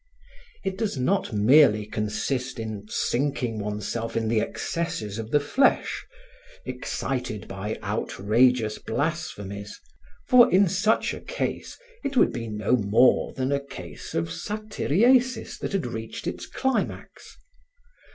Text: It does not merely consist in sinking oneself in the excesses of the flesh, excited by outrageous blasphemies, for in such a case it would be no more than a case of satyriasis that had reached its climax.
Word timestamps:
It 0.65 0.79
does 0.79 0.97
not 0.97 1.31
merely 1.31 1.85
consist 1.85 2.57
in 2.59 2.87
sinking 2.89 3.59
oneself 3.59 4.17
in 4.17 4.29
the 4.29 4.39
excesses 4.41 5.19
of 5.19 5.29
the 5.29 5.39
flesh, 5.39 6.03
excited 6.65 7.47
by 7.47 7.77
outrageous 7.83 8.79
blasphemies, 8.79 9.79
for 10.27 10.51
in 10.51 10.67
such 10.67 11.13
a 11.13 11.21
case 11.21 11.77
it 12.03 12.17
would 12.17 12.33
be 12.33 12.47
no 12.47 12.75
more 12.77 13.31
than 13.33 13.51
a 13.51 13.63
case 13.63 14.15
of 14.15 14.31
satyriasis 14.31 15.59
that 15.59 15.73
had 15.73 15.85
reached 15.85 16.25
its 16.25 16.47
climax. 16.47 17.37